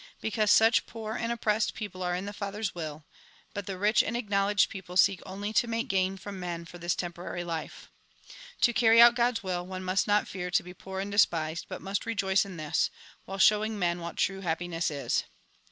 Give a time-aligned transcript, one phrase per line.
[0.19, 3.05] Because such poor and oppressed people are in the Father's will;
[3.53, 6.95] but the rich and acknowledged people seek only to make gain from men for this
[6.95, 7.87] temporary life.
[8.61, 11.83] To carry out God's will, one must not fear to be poor and despised, but
[11.83, 12.89] must rejoice in this,
[13.25, 15.23] while showing men what true happiness is.